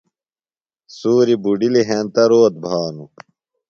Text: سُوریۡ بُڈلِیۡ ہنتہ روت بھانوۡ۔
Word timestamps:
سُوریۡ 0.97 1.39
بُڈلِیۡ 1.43 1.87
ہنتہ 1.89 2.23
روت 2.31 2.53
بھانوۡ۔ 2.63 3.09